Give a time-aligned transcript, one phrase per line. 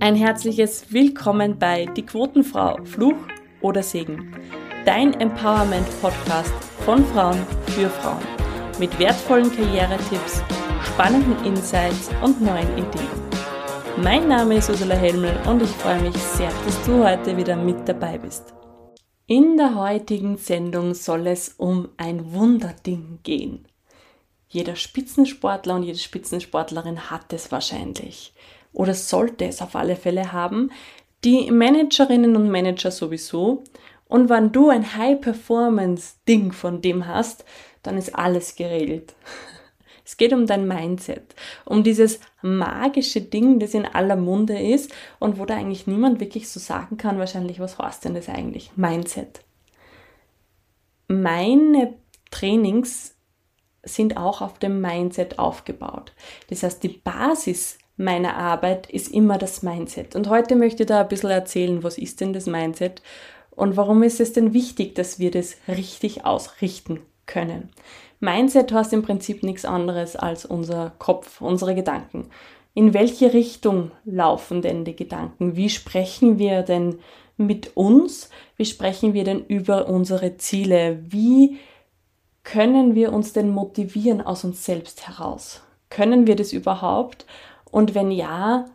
[0.00, 3.16] Ein herzliches Willkommen bei Die Quotenfrau, Fluch
[3.60, 4.34] oder Segen.
[4.86, 6.52] Dein Empowerment-Podcast
[6.84, 8.22] von Frauen für Frauen.
[8.78, 10.42] Mit wertvollen Karrieretipps,
[10.82, 13.10] spannenden Insights und neuen Ideen.
[14.02, 17.86] Mein Name ist Ursula Helmel und ich freue mich sehr, dass du heute wieder mit
[17.86, 18.54] dabei bist.
[19.26, 23.68] In der heutigen Sendung soll es um ein Wunderding gehen.
[24.48, 28.34] Jeder Spitzensportler und jede Spitzensportlerin hat es wahrscheinlich
[28.72, 30.70] oder sollte es auf alle Fälle haben.
[31.24, 33.64] Die Managerinnen und Manager sowieso.
[34.08, 37.44] Und wenn du ein High-Performance-Ding von dem hast,
[37.82, 39.14] dann ist alles geregelt.
[40.04, 41.34] Es geht um dein Mindset,
[41.64, 46.48] um dieses magische Ding, das in aller Munde ist und wo da eigentlich niemand wirklich
[46.50, 48.72] so sagen kann, wahrscheinlich, was heißt denn das eigentlich?
[48.74, 49.42] Mindset.
[51.06, 51.94] Meine
[52.32, 53.14] Trainings
[53.84, 56.12] sind auch auf dem Mindset aufgebaut.
[56.48, 60.16] Das heißt, die Basis meiner Arbeit ist immer das Mindset.
[60.16, 63.02] Und heute möchte ich da ein bisschen erzählen, was ist denn das Mindset
[63.50, 67.70] und warum ist es denn wichtig, dass wir das richtig ausrichten können.
[68.20, 72.30] Mindset heißt im Prinzip nichts anderes als unser Kopf, unsere Gedanken.
[72.74, 75.56] In welche Richtung laufen denn die Gedanken?
[75.56, 77.00] Wie sprechen wir denn
[77.36, 78.30] mit uns?
[78.56, 81.02] Wie sprechen wir denn über unsere Ziele?
[81.06, 81.58] Wie
[82.44, 85.62] können wir uns denn motivieren aus uns selbst heraus?
[85.90, 87.26] Können wir das überhaupt?
[87.72, 88.66] Und wenn ja,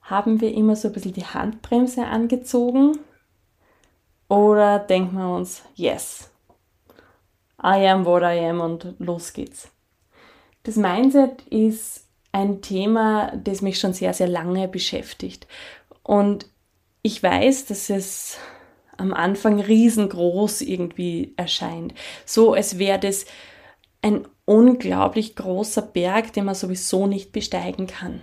[0.00, 2.98] haben wir immer so ein bisschen die Handbremse angezogen?
[4.28, 6.30] Oder denken wir uns, yes,
[7.62, 9.70] I am what I am und los geht's.
[10.62, 15.46] Das Mindset ist ein Thema, das mich schon sehr, sehr lange beschäftigt.
[16.02, 16.46] Und
[17.02, 18.38] ich weiß, dass es
[18.96, 21.92] am Anfang riesengroß irgendwie erscheint.
[22.24, 23.26] So, als wäre das
[24.00, 28.20] ein unglaublich großer Berg, den man sowieso nicht besteigen kann.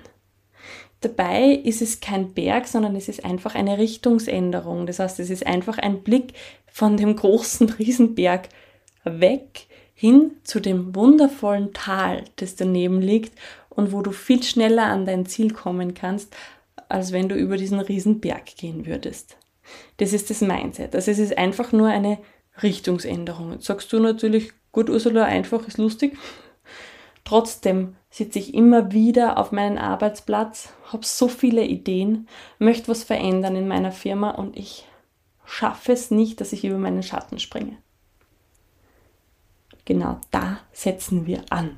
[1.02, 4.86] Dabei ist es kein Berg, sondern es ist einfach eine Richtungsänderung.
[4.86, 6.34] Das heißt, es ist einfach ein Blick
[6.72, 8.50] von dem großen Riesenberg
[9.04, 13.34] weg hin zu dem wundervollen Tal, das daneben liegt
[13.70, 16.36] und wo du viel schneller an dein Ziel kommen kannst,
[16.90, 19.36] als wenn du über diesen Riesenberg gehen würdest.
[19.98, 20.94] Das ist das Mindset.
[20.94, 22.20] Also es ist einfach nur eine
[22.62, 23.54] Richtungsänderung.
[23.54, 26.18] Jetzt sagst du natürlich, gut, Ursula, einfach ist lustig.
[27.24, 33.56] Trotzdem sitze ich immer wieder auf meinen Arbeitsplatz, habe so viele Ideen, möchte was verändern
[33.56, 34.88] in meiner Firma und ich
[35.46, 37.78] schaffe es nicht, dass ich über meinen Schatten springe.
[39.86, 41.78] Genau da setzen wir an.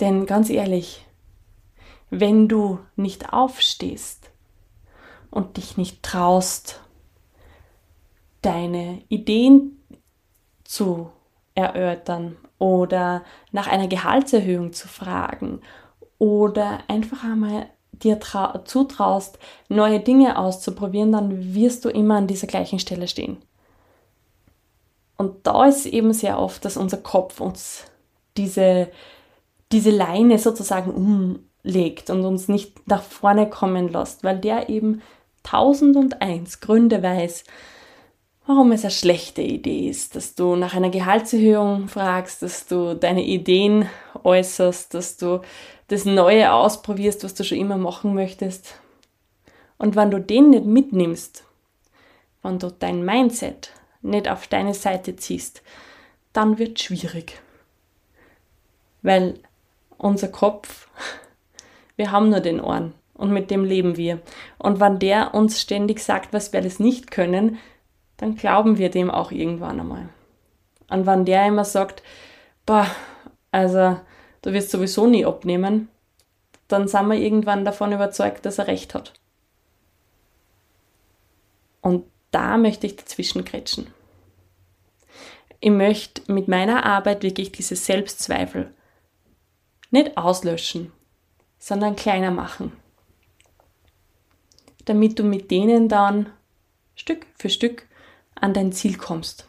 [0.00, 1.06] Denn ganz ehrlich,
[2.10, 4.30] wenn du nicht aufstehst
[5.30, 6.80] und dich nicht traust,
[8.42, 9.82] deine Ideen
[10.64, 11.10] zu
[11.58, 15.60] erörtern oder nach einer Gehaltserhöhung zu fragen
[16.18, 18.20] oder einfach einmal dir
[18.64, 19.38] zutraust,
[19.68, 23.38] neue Dinge auszuprobieren, dann wirst du immer an dieser gleichen Stelle stehen.
[25.16, 27.86] Und da ist eben sehr oft, dass unser Kopf uns
[28.36, 28.88] diese,
[29.72, 30.92] diese Leine sozusagen
[31.64, 35.02] umlegt und uns nicht nach vorne kommen lässt, weil der eben
[35.42, 37.42] tausend und eins Gründe weiß,
[38.48, 43.22] warum es eine schlechte Idee ist, dass du nach einer Gehaltserhöhung fragst, dass du deine
[43.22, 43.86] Ideen
[44.24, 45.42] äußerst, dass du
[45.88, 48.80] das Neue ausprobierst, was du schon immer machen möchtest.
[49.76, 51.44] Und wenn du den nicht mitnimmst,
[52.42, 53.70] wenn du dein Mindset
[54.00, 55.60] nicht auf deine Seite ziehst,
[56.32, 57.38] dann wird es schwierig.
[59.02, 59.34] Weil
[59.98, 60.88] unser Kopf,
[61.96, 64.20] wir haben nur den Ohren und mit dem leben wir.
[64.56, 67.58] Und wenn der uns ständig sagt, was wir alles nicht können,
[68.18, 70.08] dann glauben wir dem auch irgendwann einmal.
[70.90, 72.02] Und wenn der immer sagt,
[72.66, 72.86] boah,
[73.50, 73.98] also
[74.42, 75.88] du wirst sowieso nie abnehmen,
[76.66, 79.14] dann sind wir irgendwann davon überzeugt, dass er recht hat.
[81.80, 83.86] Und da möchte ich dazwischen kretschen.
[85.60, 88.72] Ich möchte mit meiner Arbeit wirklich diese Selbstzweifel
[89.90, 90.92] nicht auslöschen,
[91.58, 92.72] sondern kleiner machen.
[94.84, 96.30] Damit du mit denen dann
[96.94, 97.87] Stück für Stück
[98.40, 99.48] an dein Ziel kommst.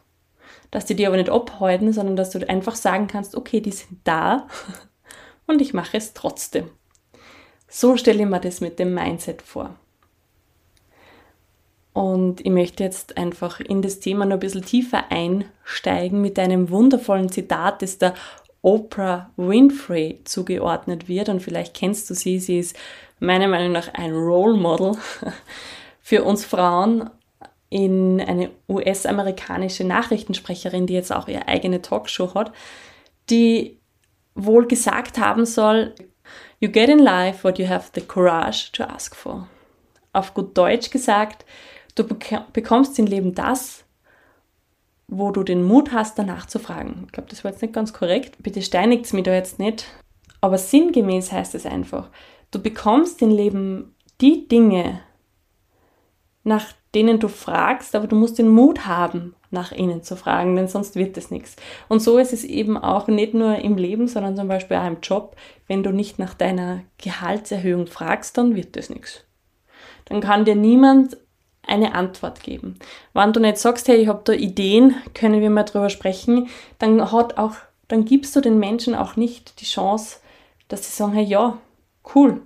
[0.72, 4.00] Dass die dir aber nicht abhalten, sondern dass du einfach sagen kannst, okay, die sind
[4.04, 4.48] da
[5.48, 6.70] und ich mache es trotzdem.
[7.68, 9.76] So stelle ich mir das mit dem Mindset vor.
[11.94, 16.70] Und ich möchte jetzt einfach in das Thema noch ein bisschen tiefer einsteigen mit einem
[16.70, 18.14] wundervollen Zitat, das der
[18.62, 21.30] Oprah Winfrey zugeordnet wird.
[21.30, 22.40] Und vielleicht kennst du sie.
[22.40, 22.78] Sie ist
[23.20, 24.94] meiner Meinung nach ein Role Model
[26.02, 27.10] für uns Frauen
[27.70, 32.52] in eine US-amerikanische Nachrichtensprecherin, die jetzt auch ihre eigene Talkshow hat,
[33.30, 33.80] die
[34.36, 35.94] wohl gesagt haben soll,
[36.62, 39.48] You get in life what you have the courage to ask for.
[40.12, 41.46] Auf gut Deutsch gesagt,
[41.96, 43.86] du bekommst im Leben das,
[45.08, 47.04] wo du den Mut hast, danach zu fragen.
[47.06, 48.36] Ich glaube, das war jetzt nicht ganz korrekt.
[48.44, 49.86] Bitte steinigt es mich da jetzt nicht.
[50.42, 52.10] Aber sinngemäß heißt es einfach,
[52.52, 55.00] du bekommst im Leben die Dinge,
[56.50, 60.68] nach denen du fragst, aber du musst den Mut haben, nach ihnen zu fragen, denn
[60.68, 61.56] sonst wird es nichts.
[61.88, 65.00] Und so ist es eben auch nicht nur im Leben, sondern zum Beispiel auch im
[65.02, 65.36] Job.
[65.68, 69.24] Wenn du nicht nach deiner Gehaltserhöhung fragst, dann wird es nichts.
[70.06, 71.18] Dann kann dir niemand
[71.66, 72.80] eine Antwort geben.
[73.14, 76.50] Wenn du nicht sagst, hey, ich habe da Ideen, können wir mal drüber sprechen,
[76.80, 77.54] dann hat auch,
[77.88, 80.18] dann gibst du den Menschen auch nicht die Chance,
[80.68, 81.60] dass sie sagen, hey, ja,
[82.16, 82.42] cool,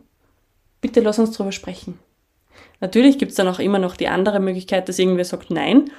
[0.81, 1.99] bitte lass uns drüber sprechen.
[2.83, 5.89] Natürlich gibt es dann auch immer noch die andere Möglichkeit, dass irgendwer sagt nein,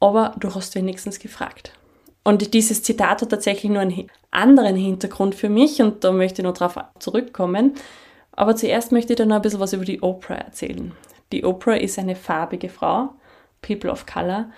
[0.00, 1.74] aber du hast wenigstens gefragt.
[2.24, 6.44] Und dieses Zitat hat tatsächlich nur einen anderen Hintergrund für mich und da möchte ich
[6.44, 7.74] noch darauf zurückkommen.
[8.32, 10.92] Aber zuerst möchte ich dir noch ein bisschen was über die Oprah erzählen.
[11.30, 13.10] Die Oprah ist eine farbige Frau,
[13.60, 14.50] People of Color,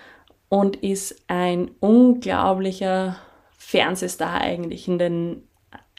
[0.51, 3.17] und ist ein unglaublicher
[3.59, 5.49] Fernsehstar eigentlich in, den,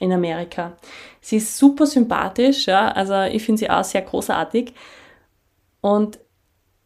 [0.04, 0.76] in Amerika.
[1.22, 4.74] Sie ist super sympathisch, ja, also ich finde sie auch sehr großartig.
[5.82, 6.20] Und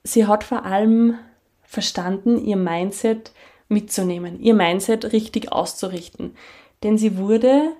[0.03, 1.17] sie hat vor allem
[1.63, 3.31] verstanden, ihr Mindset
[3.67, 6.35] mitzunehmen, ihr Mindset richtig auszurichten.
[6.83, 7.71] Denn sie wurde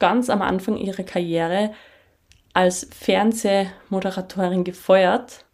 [0.00, 1.72] ganz am Anfang ihrer Karriere
[2.52, 5.44] als Fernsehmoderatorin gefeuert,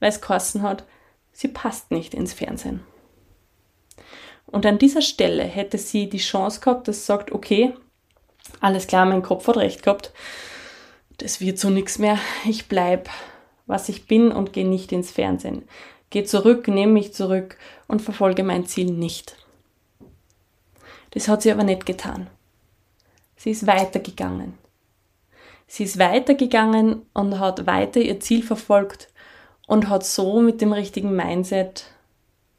[0.00, 0.84] weil es kosten hat,
[1.32, 2.80] sie passt nicht ins Fernsehen.
[4.52, 7.72] Und an dieser Stelle hätte sie die Chance gehabt, dass sie sagt, okay,
[8.60, 10.12] alles klar, mein Kopf hat recht gehabt,
[11.18, 13.10] das wird so nichts mehr, ich bleibe,
[13.66, 15.62] was ich bin und gehe nicht ins Fernsehen.
[16.10, 17.56] Gehe zurück, nehme mich zurück
[17.88, 19.36] und verfolge mein Ziel nicht.
[21.12, 22.28] Das hat sie aber nicht getan.
[23.36, 24.58] Sie ist weitergegangen.
[25.66, 29.08] Sie ist weitergegangen und hat weiter ihr Ziel verfolgt
[29.66, 31.86] und hat so mit dem richtigen Mindset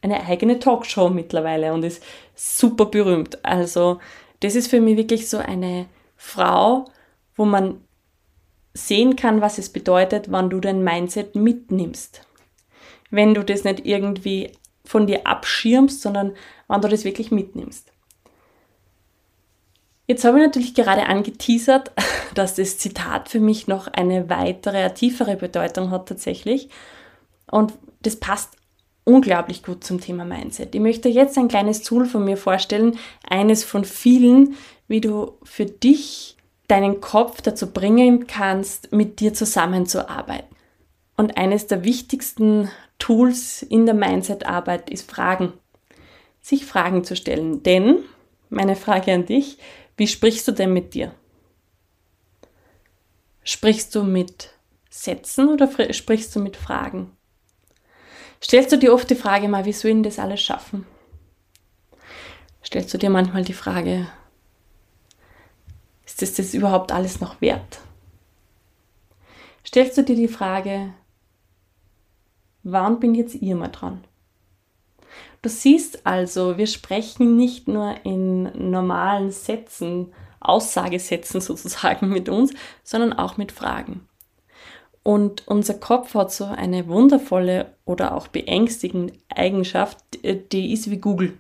[0.03, 2.03] eine eigene Talkshow mittlerweile und ist
[2.35, 3.43] super berühmt.
[3.43, 3.99] Also
[4.41, 6.85] das ist für mich wirklich so eine Frau,
[7.35, 7.81] wo man
[8.73, 12.27] sehen kann, was es bedeutet, wenn du dein Mindset mitnimmst.
[13.09, 14.51] Wenn du das nicht irgendwie
[14.83, 16.33] von dir abschirmst, sondern
[16.67, 17.91] wenn du das wirklich mitnimmst.
[20.05, 21.91] Jetzt habe ich natürlich gerade angeteasert,
[22.35, 26.67] dass das Zitat für mich noch eine weitere, tiefere Bedeutung hat tatsächlich.
[27.49, 28.57] Und das passt
[29.03, 30.75] unglaublich gut zum Thema Mindset.
[30.75, 32.97] Ich möchte jetzt ein kleines Tool von mir vorstellen,
[33.27, 34.55] eines von vielen,
[34.87, 40.55] wie du für dich deinen Kopf dazu bringen kannst, mit dir zusammenzuarbeiten.
[41.17, 45.53] Und eines der wichtigsten Tools in der Mindset-Arbeit ist Fragen.
[46.41, 47.63] Sich Fragen zu stellen.
[47.63, 47.99] Denn,
[48.49, 49.57] meine Frage an dich,
[49.97, 51.13] wie sprichst du denn mit dir?
[53.43, 54.51] Sprichst du mit
[54.89, 57.11] Sätzen oder sprichst du mit Fragen?
[58.43, 60.85] Stellst du dir oft die Frage mal, wie soll ich das alles schaffen?
[62.63, 64.07] Stellst du dir manchmal die Frage,
[66.05, 67.79] ist das, das überhaupt alles noch wert?
[69.65, 70.93] Stellst du dir die Frage,
[72.63, 74.03] wann bin jetzt ich mal dran?
[75.41, 82.53] Du siehst also, wir sprechen nicht nur in normalen Sätzen, Aussagesätzen sozusagen mit uns,
[82.83, 84.07] sondern auch mit Fragen.
[85.03, 91.37] Und unser Kopf hat so eine wundervolle oder auch beängstigende Eigenschaft, die ist wie Google.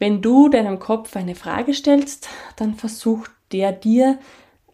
[0.00, 4.18] Wenn du deinem Kopf eine Frage stellst, dann versucht der dir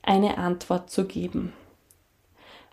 [0.03, 1.53] eine Antwort zu geben.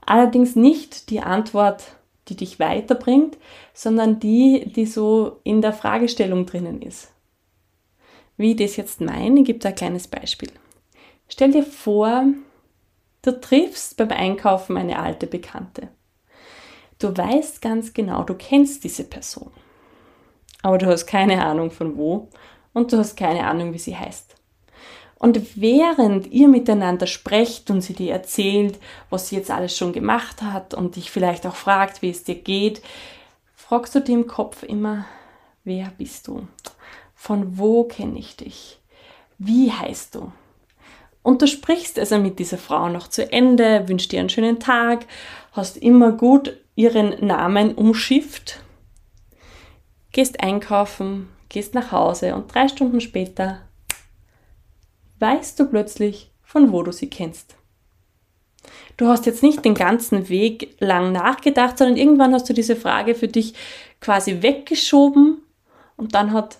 [0.05, 1.83] Allerdings nicht die Antwort,
[2.29, 3.37] die dich weiterbringt,
[3.73, 7.11] sondern die, die so in der Fragestellung drinnen ist.
[8.37, 10.49] Wie ich das jetzt meine, gibt ein kleines Beispiel.
[11.27, 12.25] Stell dir vor,
[13.27, 15.89] du triffst beim Einkaufen eine alte Bekannte.
[16.97, 19.51] Du weißt ganz genau, du kennst diese Person.
[20.63, 22.29] Aber du hast keine Ahnung von wo
[22.73, 24.35] und du hast keine Ahnung, wie sie heißt.
[25.19, 28.79] Und während ihr miteinander sprecht und sie dir erzählt,
[29.09, 32.35] was sie jetzt alles schon gemacht hat und dich vielleicht auch fragt, wie es dir
[32.35, 32.81] geht,
[33.55, 35.05] fragst du dir im Kopf immer,
[35.63, 36.47] wer bist du?
[37.13, 38.79] Von wo kenne ich dich?
[39.37, 40.31] Wie heißt du?
[41.27, 45.05] Und du sprichst also mit dieser Frau noch zu Ende, wünschst dir einen schönen Tag,
[45.51, 48.61] hast immer gut ihren Namen umschifft,
[50.13, 53.59] gehst einkaufen, gehst nach Hause und drei Stunden später
[55.19, 57.57] weißt du plötzlich, von wo du sie kennst.
[58.95, 63.15] Du hast jetzt nicht den ganzen Weg lang nachgedacht, sondern irgendwann hast du diese Frage
[63.15, 63.53] für dich
[63.99, 65.41] quasi weggeschoben
[65.97, 66.59] und dann hat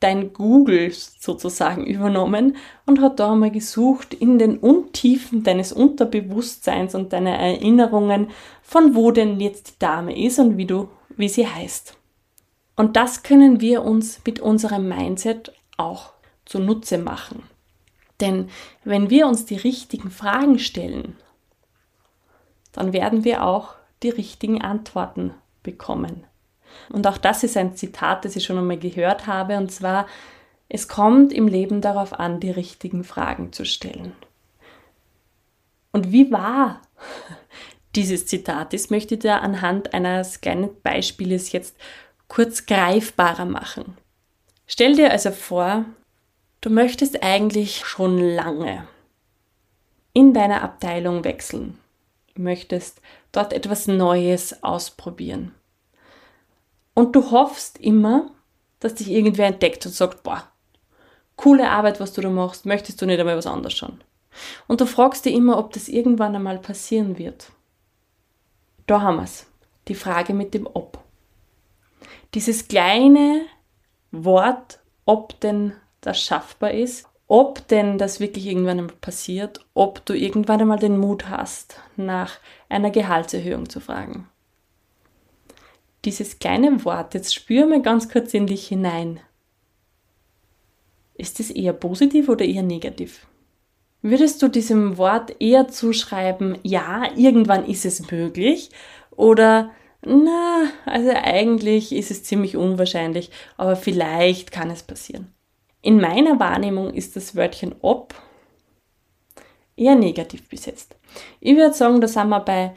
[0.00, 7.12] dein Google sozusagen übernommen und hat da einmal gesucht in den Untiefen deines Unterbewusstseins und
[7.12, 8.28] deiner Erinnerungen,
[8.62, 11.96] von wo denn jetzt die Dame ist und wie du, wie sie heißt.
[12.76, 16.12] Und das können wir uns mit unserem Mindset auch
[16.44, 17.42] zunutze machen.
[18.20, 18.48] Denn
[18.84, 21.16] wenn wir uns die richtigen Fragen stellen,
[22.72, 26.24] dann werden wir auch die richtigen Antworten bekommen.
[26.90, 30.06] Und auch das ist ein Zitat, das ich schon einmal gehört habe, und zwar,
[30.68, 34.12] es kommt im Leben darauf an, die richtigen Fragen zu stellen.
[35.92, 36.82] Und wie wahr
[37.96, 41.76] dieses Zitat ist, möchte ich dir anhand eines kleinen Beispieles jetzt
[42.28, 43.96] kurz greifbarer machen.
[44.66, 45.84] Stell dir also vor,
[46.60, 48.86] du möchtest eigentlich schon lange
[50.12, 51.78] in deiner Abteilung wechseln,
[52.34, 53.00] möchtest
[53.32, 55.54] dort etwas Neues ausprobieren.
[56.96, 58.30] Und du hoffst immer,
[58.80, 60.44] dass dich irgendwer entdeckt und sagt, boah,
[61.36, 64.02] coole Arbeit, was du da machst, möchtest du nicht einmal was anderes schauen?
[64.66, 67.52] Und du fragst dich immer, ob das irgendwann einmal passieren wird.
[68.86, 69.46] Da haben wir es.
[69.88, 70.98] Die Frage mit dem Ob.
[72.32, 73.42] Dieses kleine
[74.10, 80.14] Wort, ob denn das schaffbar ist, ob denn das wirklich irgendwann einmal passiert, ob du
[80.14, 82.38] irgendwann einmal den Mut hast, nach
[82.70, 84.30] einer Gehaltserhöhung zu fragen
[86.06, 89.20] dieses kleine Wort, jetzt spür mal ganz kurz in dich hinein.
[91.14, 93.26] Ist es eher positiv oder eher negativ?
[94.02, 98.70] Würdest du diesem Wort eher zuschreiben, ja, irgendwann ist es möglich
[99.10, 99.70] oder
[100.02, 105.32] na, also eigentlich ist es ziemlich unwahrscheinlich, aber vielleicht kann es passieren.
[105.82, 108.14] In meiner Wahrnehmung ist das Wörtchen ob
[109.76, 110.96] eher negativ besetzt.
[111.40, 112.74] Ich würde sagen, da sind wir bei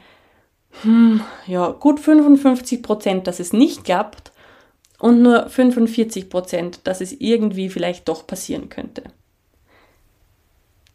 [0.82, 4.32] hm, ja, gut 55 Prozent, dass es nicht klappt
[4.98, 9.04] und nur 45 Prozent, dass es irgendwie vielleicht doch passieren könnte.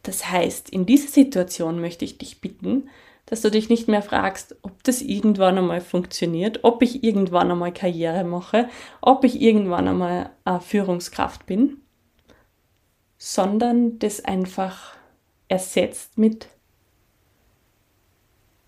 [0.02, 2.88] Das heißt, in dieser Situation möchte ich dich bitten,
[3.26, 7.72] dass du dich nicht mehr fragst, ob das irgendwann einmal funktioniert, ob ich irgendwann einmal
[7.72, 8.68] Karriere mache,
[9.00, 11.78] ob ich irgendwann einmal eine Führungskraft bin,
[13.18, 14.94] sondern das einfach
[15.48, 16.48] ersetzt mit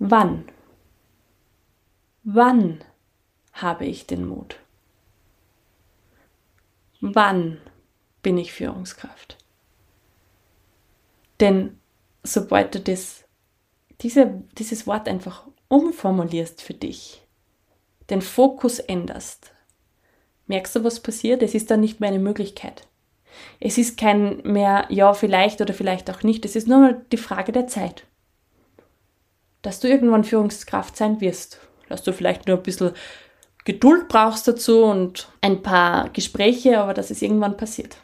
[0.01, 0.45] wann
[2.31, 2.85] Wann
[3.55, 4.59] habe ich den Mut?
[7.01, 7.59] Wann
[8.21, 9.39] bin ich Führungskraft?
[11.41, 11.79] Denn
[12.23, 13.25] sobald du das,
[14.03, 17.23] diese, dieses Wort einfach umformulierst für dich,
[18.11, 19.55] den Fokus änderst,
[20.49, 21.43] merkst du, was passiert?
[21.43, 22.87] Es ist dann nicht mehr eine Möglichkeit.
[23.59, 26.45] Es ist kein mehr ja, vielleicht oder vielleicht auch nicht.
[26.45, 28.05] Es ist nur die Frage der Zeit.
[29.63, 31.59] Dass du irgendwann Führungskraft sein wirst
[31.89, 32.93] dass du vielleicht nur ein bisschen
[33.65, 37.99] Geduld brauchst dazu und ein paar Gespräche, aber dass es irgendwann passiert.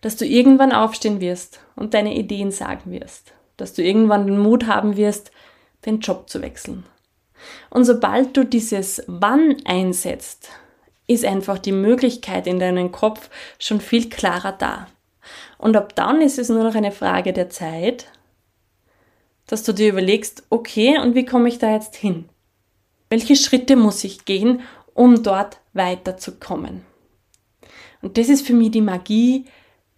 [0.00, 3.32] Dass du irgendwann aufstehen wirst und deine Ideen sagen wirst.
[3.56, 5.30] Dass du irgendwann den Mut haben wirst,
[5.86, 6.84] den Job zu wechseln.
[7.70, 10.50] Und sobald du dieses Wann einsetzt,
[11.06, 14.86] ist einfach die Möglichkeit in deinem Kopf schon viel klarer da.
[15.58, 18.06] Und ab dann ist es nur noch eine Frage der Zeit,
[19.46, 22.28] dass du dir überlegst, okay, und wie komme ich da jetzt hin?
[23.12, 24.62] Welche Schritte muss ich gehen,
[24.94, 26.80] um dort weiterzukommen?
[28.00, 29.44] Und das ist für mich die Magie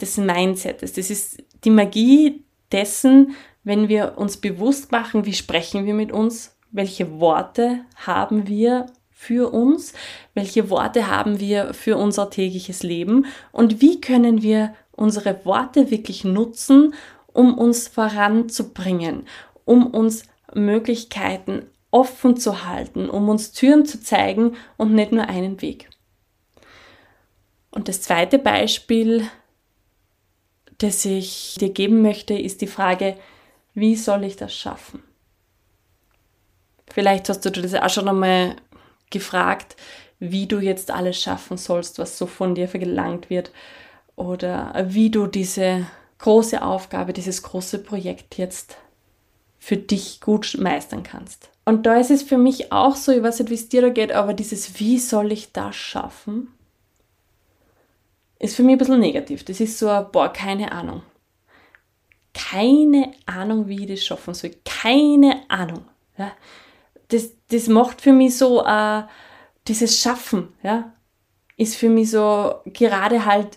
[0.01, 0.95] des Mindsets.
[0.95, 2.43] Das ist die Magie
[2.73, 8.87] dessen, wenn wir uns bewusst machen, wie sprechen wir mit uns, welche Worte haben wir
[9.13, 9.93] für uns,
[10.35, 16.25] welche Worte haben wir für unser tägliches Leben und wie können wir unsere Worte wirklich
[16.25, 16.95] nutzen,
[17.33, 19.29] um uns voranzubringen,
[19.65, 25.63] um uns Möglichkeiten offen zu halten, um uns Türen zu zeigen und nicht nur einen
[25.63, 25.89] Weg.
[27.71, 29.29] Und das zweite Beispiel,
[30.79, 33.17] das ich dir geben möchte, ist die Frage,
[33.75, 35.05] wie soll ich das schaffen?
[36.93, 38.57] Vielleicht hast du das auch schon einmal
[39.11, 39.77] gefragt,
[40.19, 43.53] wie du jetzt alles schaffen sollst, was so von dir verlangt wird
[44.17, 45.87] oder wie du diese
[46.19, 48.79] große Aufgabe, dieses große Projekt jetzt
[49.59, 51.54] für dich gut meistern kannst.
[51.65, 53.89] Und da ist es für mich auch so, ich weiß nicht, wie es dir da
[53.89, 56.49] geht, aber dieses, wie soll ich das schaffen,
[58.39, 59.45] ist für mich ein bisschen negativ.
[59.45, 61.03] Das ist so, boah, keine Ahnung.
[62.35, 64.51] Keine Ahnung, wie ich das schaffen soll.
[64.65, 65.85] Keine Ahnung.
[66.19, 66.33] Ja.
[67.09, 69.05] Das, das macht für mich so, äh,
[69.69, 70.93] dieses Schaffen, ja,
[71.57, 73.57] ist für mich so gerade halt,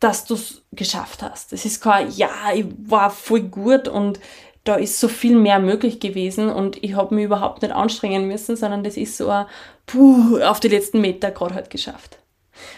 [0.00, 1.52] dass du es geschafft hast.
[1.52, 4.20] Es ist kein, ja, ich war voll gut und
[4.68, 8.54] da ist so viel mehr möglich gewesen und ich habe mich überhaupt nicht anstrengen müssen,
[8.54, 9.46] sondern das ist so ein,
[9.86, 12.18] puh, auf die letzten Meter gerade halt geschafft.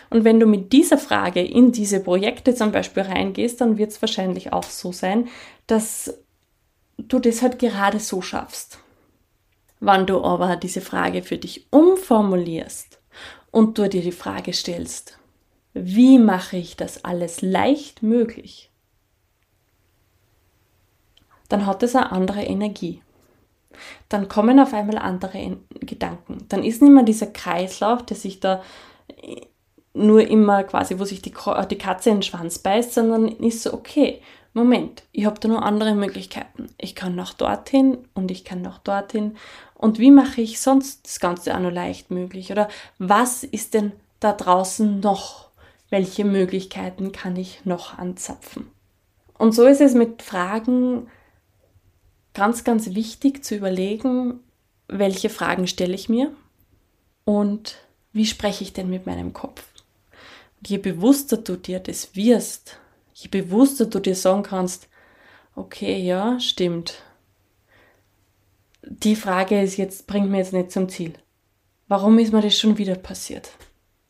[0.09, 4.01] Und wenn du mit dieser Frage in diese Projekte zum Beispiel reingehst, dann wird es
[4.01, 5.27] wahrscheinlich auch so sein,
[5.67, 6.17] dass
[6.97, 8.79] du das halt gerade so schaffst.
[9.81, 13.01] Wann du aber diese Frage für dich umformulierst
[13.51, 15.19] und du dir die Frage stellst,
[15.73, 18.70] wie mache ich das alles leicht möglich,
[21.51, 23.03] dann hat es eine andere Energie.
[24.09, 26.47] Dann kommen auf einmal andere Gedanken.
[26.49, 28.63] Dann ist nicht mehr dieser Kreislauf, der sich da
[29.93, 31.33] nur immer quasi, wo sich die,
[31.71, 35.63] die Katze in den Schwanz beißt, sondern ist so, okay, Moment, ich habe da nur
[35.63, 36.69] andere Möglichkeiten.
[36.79, 39.37] Ich kann noch dorthin und ich kann noch dorthin.
[39.75, 42.51] Und wie mache ich sonst das Ganze auch noch leicht möglich?
[42.51, 45.51] Oder was ist denn da draußen noch?
[45.89, 48.71] Welche Möglichkeiten kann ich noch anzapfen?
[49.39, 51.09] Und so ist es mit Fragen
[52.35, 54.41] ganz, ganz wichtig zu überlegen,
[54.89, 56.33] welche Fragen stelle ich mir
[57.25, 57.77] und
[58.13, 59.65] wie spreche ich denn mit meinem Kopf.
[60.59, 62.79] Und je bewusster du dir das wirst,
[63.15, 64.89] je bewusster du dir sagen kannst,
[65.55, 67.03] okay, ja, stimmt.
[68.83, 71.15] Die Frage ist jetzt, bringt mir jetzt nicht zum Ziel.
[71.89, 73.51] Warum ist mir das schon wieder passiert?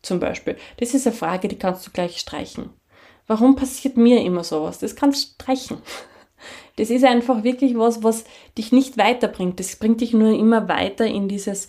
[0.02, 0.56] Zum Beispiel.
[0.78, 2.70] Das ist eine Frage, die kannst du gleich streichen.
[3.26, 4.78] Warum passiert mir immer sowas?
[4.78, 5.78] Das kannst du streichen.
[6.76, 8.24] Das ist einfach wirklich was, was
[8.56, 9.60] dich nicht weiterbringt.
[9.60, 11.66] Das bringt dich nur immer weiter in dieses,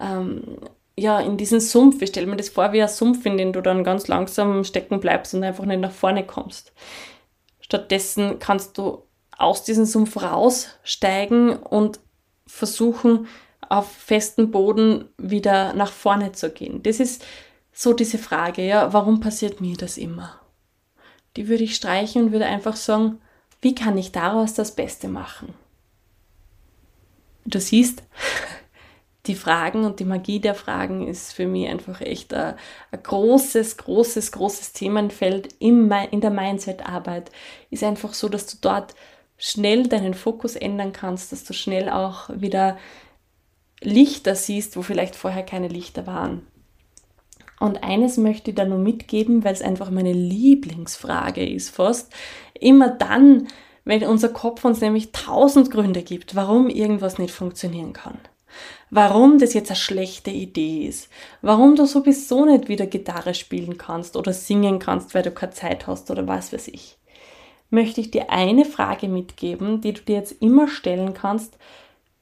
[0.00, 0.58] ähm,
[0.96, 2.00] ja, in diesen Sumpf.
[2.02, 5.00] Ich stelle mir das vor wie ein Sumpf, in den du dann ganz langsam stecken
[5.00, 6.72] bleibst und einfach nicht nach vorne kommst.
[7.60, 9.02] Stattdessen kannst du
[9.36, 12.00] aus diesem Sumpf raussteigen und
[12.46, 13.26] versuchen,
[13.68, 16.82] auf festen Boden wieder nach vorne zu gehen.
[16.82, 17.24] Das ist
[17.72, 20.40] so diese Frage, ja, warum passiert mir das immer?
[21.36, 23.20] Die würde ich streichen und würde einfach sagen,
[23.64, 25.54] wie kann ich daraus das Beste machen?
[27.46, 28.02] Du siehst,
[29.26, 32.56] die Fragen und die Magie der Fragen ist für mich einfach echt ein,
[32.90, 37.30] ein großes, großes, großes Themenfeld in, in der Mindset-Arbeit.
[37.70, 38.94] Ist einfach so, dass du dort
[39.38, 42.76] schnell deinen Fokus ändern kannst, dass du schnell auch wieder
[43.80, 46.46] Lichter siehst, wo vielleicht vorher keine Lichter waren.
[47.60, 52.12] Und eines möchte ich da nur mitgeben, weil es einfach meine Lieblingsfrage ist fast.
[52.58, 53.48] Immer dann,
[53.84, 58.18] wenn unser Kopf uns nämlich tausend Gründe gibt, warum irgendwas nicht funktionieren kann.
[58.90, 61.08] Warum das jetzt eine schlechte Idee ist,
[61.42, 65.86] warum du sowieso nicht wieder Gitarre spielen kannst oder singen kannst, weil du keine Zeit
[65.86, 66.96] hast oder was weiß ich,
[67.70, 71.58] möchte ich dir eine Frage mitgeben, die du dir jetzt immer stellen kannst,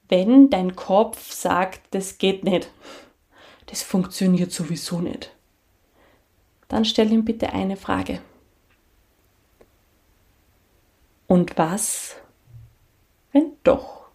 [0.09, 2.69] wenn dein Kopf sagt, das geht nicht,
[3.73, 5.31] das funktioniert sowieso nicht.
[6.67, 8.21] Dann stell ihm bitte eine Frage.
[11.25, 12.15] Und was,
[13.31, 14.09] wenn doch?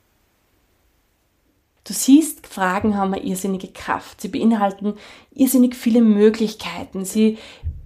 [1.83, 4.21] Du siehst, Fragen haben eine irrsinnige Kraft.
[4.21, 4.95] Sie beinhalten
[5.33, 7.05] irrsinnig viele Möglichkeiten.
[7.05, 7.39] Sie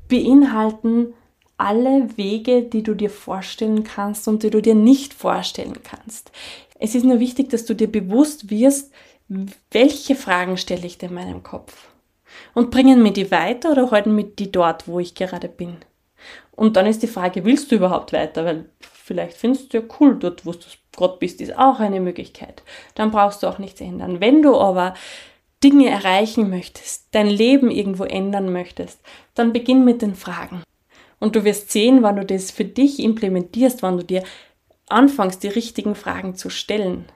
[0.08, 1.14] beinhalten
[1.56, 6.32] alle Wege, die du dir vorstellen kannst und die du dir nicht vorstellen kannst.
[6.78, 8.92] Es ist nur wichtig, dass du dir bewusst wirst,
[9.28, 11.88] welche Fragen stelle ich dir in meinem Kopf.
[12.54, 15.76] Und bringen mir die weiter oder halten mir die dort, wo ich gerade bin?
[16.52, 18.44] Und dann ist die Frage, willst du überhaupt weiter?
[18.44, 20.58] Weil vielleicht findest du ja cool dort, wo du
[20.92, 22.62] gerade bist, ist auch eine Möglichkeit.
[22.94, 24.20] Dann brauchst du auch nichts ändern.
[24.20, 24.94] Wenn du aber
[25.62, 29.00] Dinge erreichen möchtest, dein Leben irgendwo ändern möchtest,
[29.34, 30.62] dann beginn mit den Fragen.
[31.20, 34.24] Und du wirst sehen, wann du das für dich implementierst, wann du dir
[34.88, 37.06] anfängst, die richtigen Fragen zu stellen,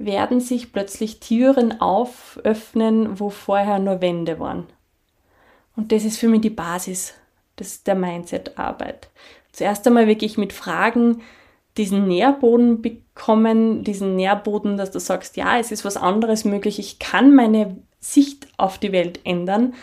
[0.00, 4.66] werden sich plötzlich Türen auföffnen, wo vorher nur Wände waren.
[5.76, 7.14] Und das ist für mich die Basis
[7.58, 9.10] des, der Mindset-Arbeit.
[9.52, 11.20] Zuerst einmal wirklich mit Fragen
[11.76, 16.98] diesen Nährboden bekommen, diesen Nährboden, dass du sagst, ja, es ist was anderes möglich, ich
[16.98, 19.74] kann meine Sicht auf die Welt ändern,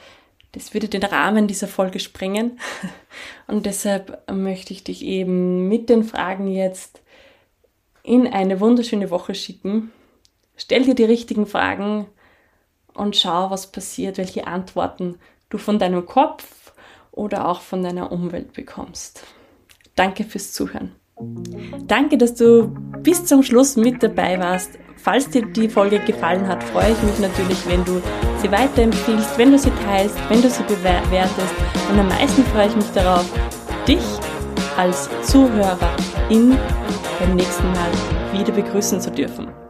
[0.59, 2.59] das würde den Rahmen dieser Folge sprengen.
[3.47, 7.01] Und deshalb möchte ich dich eben mit den Fragen jetzt
[8.03, 9.93] in eine wunderschöne Woche schicken.
[10.57, 12.07] Stell dir die richtigen Fragen
[12.95, 15.19] und schau, was passiert, welche Antworten
[15.51, 16.73] du von deinem Kopf
[17.13, 19.23] oder auch von deiner Umwelt bekommst.
[19.95, 20.93] Danke fürs Zuhören.
[21.87, 22.69] Danke, dass du
[23.03, 24.79] bis zum Schluss mit dabei warst.
[24.97, 28.03] Falls dir die Folge gefallen hat, freue ich mich natürlich, wenn du
[28.41, 31.55] sie weiterempfiehlst, wenn du sie teilst, wenn du sie bewertest.
[31.91, 33.27] Und am meisten freue ich mich darauf,
[33.87, 34.03] dich
[34.77, 35.97] als Zuhörer
[36.29, 36.57] in
[37.19, 37.91] beim nächsten Mal
[38.33, 39.49] wieder begrüßen zu dürfen.